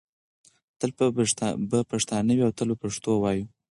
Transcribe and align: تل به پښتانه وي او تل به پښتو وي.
تل 0.79 0.91
به 1.71 1.79
پښتانه 1.91 2.33
وي 2.35 2.43
او 2.47 2.51
تل 2.57 2.67
به 2.71 2.75
پښتو 2.83 3.11
وي. 3.23 3.41